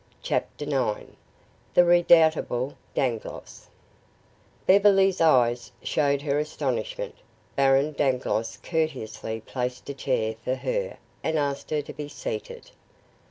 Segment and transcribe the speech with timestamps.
[0.23, 1.11] CHAPTER IX
[1.75, 3.67] THE REDOUBTABLE DANGLOSS
[4.65, 7.13] Beverly's eyes showed her astonishment.
[7.55, 12.71] Baron Dangloss courteously placed a chair for her and asked her to be seated.